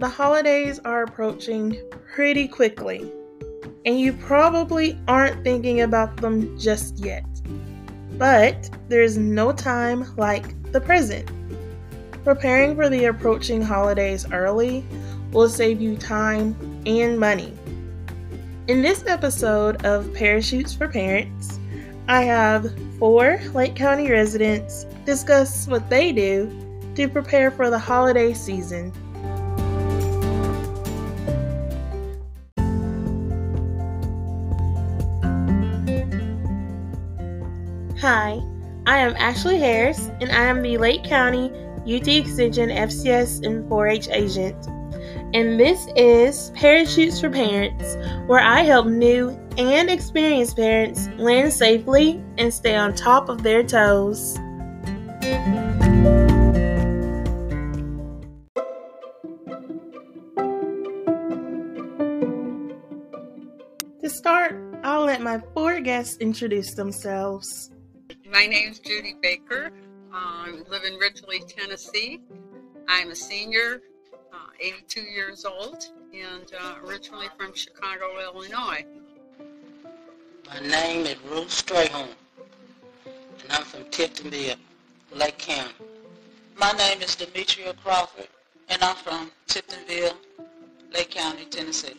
[0.00, 1.76] the holidays are approaching
[2.14, 3.12] pretty quickly,
[3.84, 7.26] and you probably aren't thinking about them just yet.
[8.16, 11.30] But there's no time like the present.
[12.24, 14.86] Preparing for the approaching holidays early
[15.32, 16.56] will save you time
[16.86, 17.52] and money.
[18.68, 21.60] In this episode of Parachutes for Parents,
[22.08, 26.50] I have four Lake County residents discuss what they do
[26.94, 28.90] to prepare for the holiday season.
[38.12, 38.42] Hi,
[38.88, 41.48] I am Ashley Harris, and I am the Lake County
[41.82, 44.66] UT Extension FCS and 4 H agent.
[45.32, 47.94] And this is Parachutes for Parents,
[48.26, 53.62] where I help new and experienced parents land safely and stay on top of their
[53.62, 54.34] toes.
[64.02, 67.70] To start, I'll let my four guests introduce themselves.
[68.30, 69.72] My name is Judy Baker.
[70.12, 72.20] I live in Ridgely, Tennessee.
[72.86, 73.82] I'm a senior,
[74.32, 78.84] uh, 82 years old, and uh, originally from Chicago, Illinois.
[80.46, 82.10] My name is Ruth Strayhorn,
[83.42, 84.56] and I'm from Tiptonville,
[85.12, 85.74] Lake County.
[86.56, 88.28] My name is Demetria Crawford,
[88.68, 90.14] and I'm from Tiptonville,
[90.94, 91.96] Lake County, Tennessee.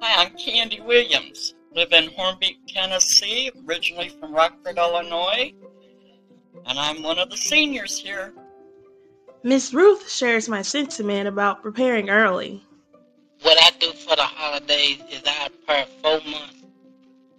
[0.00, 1.53] Hi, I'm Candy Williams.
[1.74, 5.52] Live in Hornbeak, Tennessee, originally from Rockford, Illinois.
[6.66, 8.32] And I'm one of the seniors here.
[9.42, 12.62] Miss Ruth shares my sentiment about preparing early.
[13.42, 16.62] What I do for the holidays is I prepare four months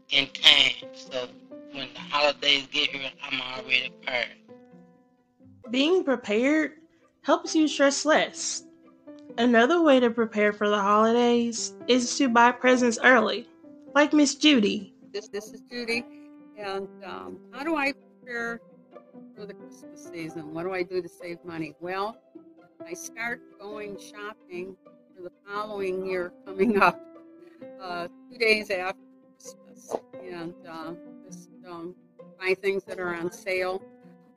[0.09, 0.89] in time.
[0.94, 1.30] So
[1.72, 4.28] when the holidays get here, I'm already prepared.
[5.72, 6.73] Being prepared
[7.22, 8.63] helps you stress less.
[9.38, 13.47] Another way to prepare for the holidays is to buy presents early,
[13.95, 14.94] like Miss Judy.
[15.13, 16.03] This, this is Judy,
[16.57, 18.59] and um, how do I prepare
[19.33, 20.53] for the Christmas season?
[20.53, 21.73] What do I do to save money?
[21.79, 22.17] Well,
[22.85, 24.75] I start going shopping
[25.16, 27.00] for the following year coming up,
[27.81, 29.00] uh, two days after
[29.33, 30.94] Christmas, and uh,
[31.25, 31.95] just um,
[32.38, 33.81] buy things that are on sale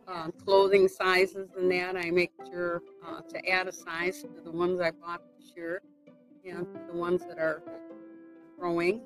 [0.06, 1.96] uh, clothing sizes and that.
[1.96, 5.82] I make sure uh, to add a size to the ones I bought this year
[6.48, 7.60] and the ones that are
[8.56, 9.00] growing.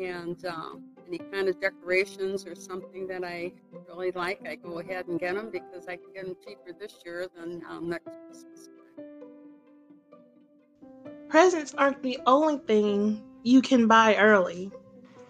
[0.00, 3.52] And uh, any kind of decorations or something that I
[3.88, 6.94] really like, I go ahead and get them because I can get them cheaper this
[7.04, 8.68] year than um, next Christmas.
[11.28, 14.70] Presents aren't the only thing you can buy early.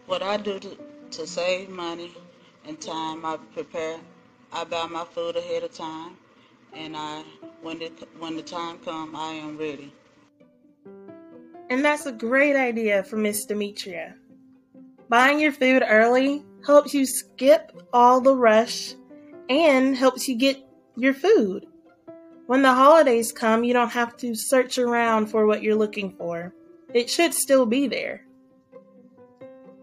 [0.07, 0.79] What I do to,
[1.11, 2.13] to save money
[2.65, 3.99] and time, I prepare
[4.53, 6.17] I buy my food ahead of time,
[6.73, 7.23] and I
[7.63, 9.93] when the when the time comes, I am ready.
[11.69, 14.17] And that's a great idea for Miss Demetria.
[15.11, 18.95] Buying your food early helps you skip all the rush
[19.49, 20.65] and helps you get
[20.97, 21.67] your food.
[22.47, 26.55] When the holidays come, you don't have to search around for what you're looking for.
[26.95, 28.25] It should still be there.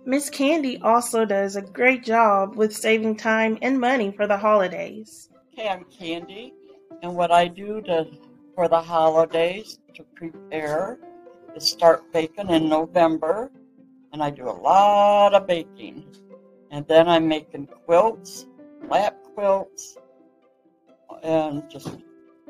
[0.05, 5.29] Miss Candy also does a great job with saving time and money for the holidays.
[5.51, 6.53] Okay, I'm Candy,
[7.03, 8.07] and what I do to
[8.55, 10.99] for the holidays to prepare
[11.53, 13.51] is start baking in November,
[14.17, 16.03] and I do a lot of baking.
[16.71, 18.47] And then I'm making quilts,
[18.89, 19.95] lap quilts,
[21.21, 21.97] and just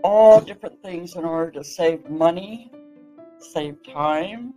[0.02, 2.72] all different things in order to save money,
[3.40, 4.54] save time,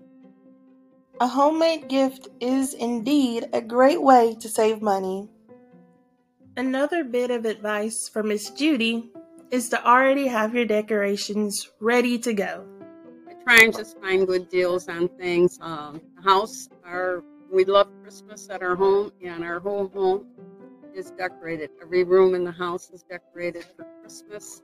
[1.21, 5.29] a homemade gift is indeed a great way to save money.
[6.57, 9.11] Another bit of advice for Miss Judy
[9.51, 12.80] is to already have your decorations ready to go.
[13.51, 15.59] I try and just find good deals on things.
[15.61, 20.25] Um, the house, our we love Christmas at our home, and our whole home
[20.95, 21.71] is decorated.
[21.83, 24.63] Every room in the house is decorated for Christmas,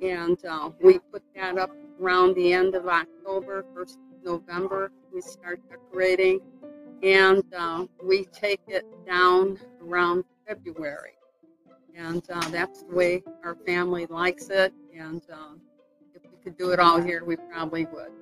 [0.00, 5.60] and uh, we put that up around the end of October, first November, we start
[5.68, 6.38] decorating,
[7.02, 11.14] and uh, we take it down around February.
[11.96, 14.72] And uh, that's the way our family likes it.
[14.96, 15.54] And uh,
[16.14, 18.19] if we could do it all here, we probably would.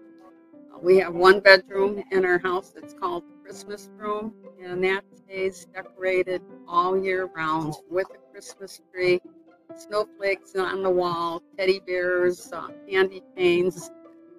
[0.81, 4.33] We have one bedroom in our house that's called the Christmas room,
[4.63, 9.21] and that stays decorated all year round with a Christmas tree,
[9.77, 13.91] snowflakes on the wall, teddy bears, uh, candy canes,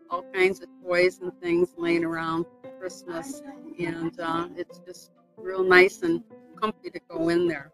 [0.09, 3.43] all kinds of toys and things laying around for Christmas,
[3.77, 6.23] and uh, it's just real nice and
[6.61, 7.71] comfy to go in there.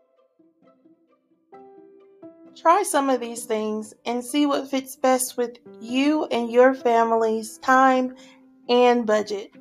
[2.56, 7.58] Try some of these things and see what fits best with you and your family's
[7.58, 8.16] time
[8.70, 9.52] and budget.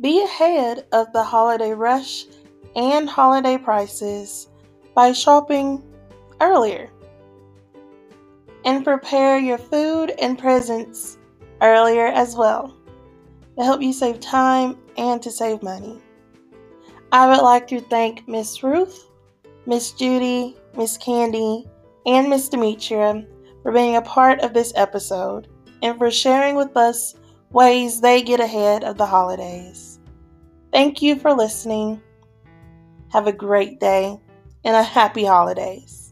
[0.00, 2.26] Be ahead of the holiday rush
[2.76, 4.46] and holiday prices
[4.94, 5.82] by shopping
[6.40, 6.90] earlier.
[8.64, 11.18] And prepare your food and presents
[11.60, 12.76] earlier as well
[13.56, 16.00] to help you save time and to save money.
[17.16, 19.06] I would like to thank Miss Ruth,
[19.64, 21.66] Miss Judy, Miss Candy,
[22.04, 23.24] and Miss Demetria
[23.62, 25.48] for being a part of this episode
[25.80, 27.14] and for sharing with us
[27.52, 29.98] ways they get ahead of the holidays.
[30.74, 32.02] Thank you for listening.
[33.08, 34.20] Have a great day
[34.64, 36.05] and a happy holidays.